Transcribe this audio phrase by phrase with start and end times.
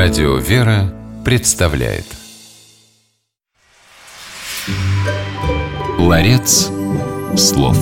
[0.00, 2.04] Радио «Вера» представляет
[5.98, 6.70] Ларец
[7.36, 7.76] слов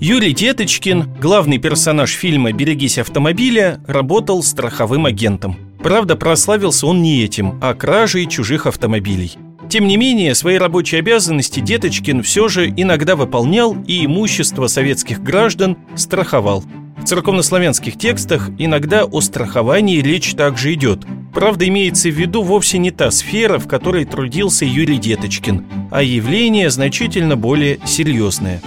[0.00, 5.56] Юрий Деточкин, главный персонаж фильма «Берегись автомобиля», работал страховым агентом.
[5.78, 9.36] Правда, прославился он не этим, а кражей чужих автомобилей.
[9.68, 15.78] Тем не менее, свои рабочие обязанности Деточкин все же иногда выполнял и имущество советских граждан
[15.94, 16.64] страховал.
[17.06, 21.06] Церковнославянских текстах иногда о страховании речь также идет.
[21.32, 26.68] Правда, имеется в виду вовсе не та сфера, в которой трудился Юрий Деточкин, а явление
[26.68, 28.60] значительно более серьезное.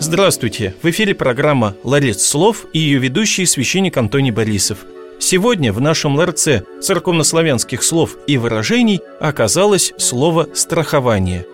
[0.00, 0.74] Здравствуйте!
[0.82, 4.78] В эфире программа «Ларец слов» и ее ведущий священник Антоний Борисов–
[5.18, 11.46] Сегодня в нашем ларце церковнославянских слов и выражений оказалось слово «страхование».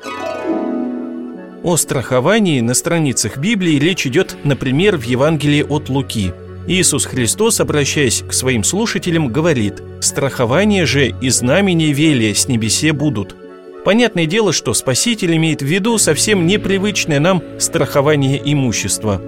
[1.63, 6.33] О страховании на страницах Библии речь идет, например, в Евангелии от Луки.
[6.67, 13.37] Иисус Христос, обращаясь к своим слушателям, говорит «Страхование же и знамения велия с небесе будут».
[13.85, 19.21] Понятное дело, что Спаситель имеет в виду совсем непривычное нам страхование имущества.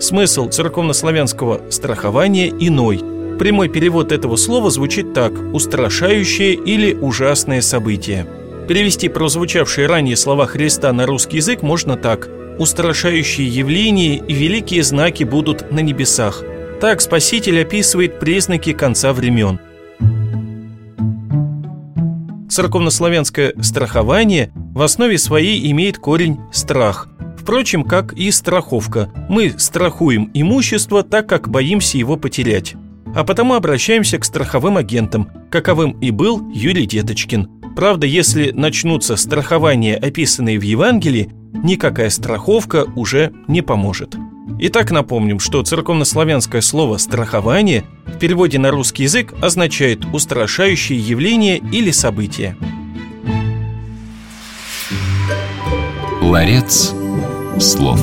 [0.00, 3.02] Смысл церковнославянского страхования иной–
[3.38, 8.26] Прямой перевод этого слова звучит так– устрашающее или ужасное событие.
[8.68, 15.24] Перевести прозвучавшие ранее слова Христа на русский язык можно так– устрашающие явления и великие знаки
[15.24, 16.42] будут на небесах.
[16.80, 19.58] Так Спаситель описывает признаки конца времен.
[22.50, 29.10] Церковнославянское страхование в основе своей имеет корень «страх», Впрочем, как и страховка.
[29.30, 32.74] Мы страхуем имущество так, как боимся его потерять
[33.14, 37.57] а потому обращаемся к страховым агентам, каковым и был Юрий Деточкин.
[37.78, 41.30] Правда, если начнутся страхования, описанные в Евангелии,
[41.62, 44.16] никакая страховка уже не поможет.
[44.58, 51.92] Итак, напомним, что церковнославянское слово «страхование» в переводе на русский язык означает «устрашающее явление или
[51.92, 52.56] событие».
[56.20, 56.92] Ларец
[57.60, 58.00] слов.